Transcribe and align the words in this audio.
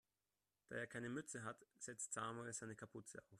Da 0.67 0.77
er 0.77 0.87
keine 0.87 1.09
Mütze 1.09 1.43
hat, 1.43 1.63
setzt 1.77 2.13
Samuel 2.13 2.53
seine 2.53 2.75
Kapuze 2.75 3.19
auf. 3.21 3.29